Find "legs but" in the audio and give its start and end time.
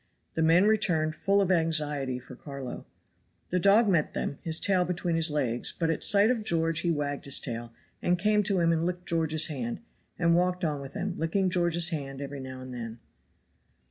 5.29-5.91